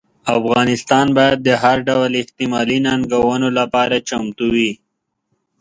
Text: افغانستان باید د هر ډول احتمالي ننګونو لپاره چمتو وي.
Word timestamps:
افغانستان 0.37 1.07
باید 1.17 1.39
د 1.43 1.49
هر 1.63 1.77
ډول 1.89 2.11
احتمالي 2.21 2.77
ننګونو 2.87 3.47
لپاره 3.59 3.95
چمتو 4.09 4.45
وي. 4.55 4.71